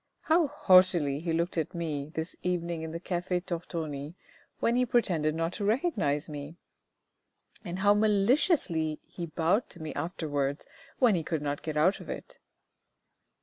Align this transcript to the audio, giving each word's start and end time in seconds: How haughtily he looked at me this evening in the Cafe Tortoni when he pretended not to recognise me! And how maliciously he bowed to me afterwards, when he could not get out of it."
How 0.21 0.47
haughtily 0.47 1.19
he 1.19 1.31
looked 1.31 1.59
at 1.59 1.75
me 1.75 2.09
this 2.09 2.35
evening 2.41 2.81
in 2.81 2.89
the 2.89 2.99
Cafe 2.99 3.41
Tortoni 3.41 4.15
when 4.59 4.75
he 4.75 4.83
pretended 4.83 5.35
not 5.35 5.53
to 5.53 5.63
recognise 5.63 6.27
me! 6.27 6.57
And 7.63 7.77
how 7.77 7.93
maliciously 7.93 8.97
he 9.03 9.27
bowed 9.27 9.69
to 9.69 9.79
me 9.79 9.93
afterwards, 9.93 10.65
when 10.97 11.13
he 11.13 11.21
could 11.21 11.43
not 11.43 11.61
get 11.61 11.77
out 11.77 11.99
of 11.99 12.09
it." 12.09 12.39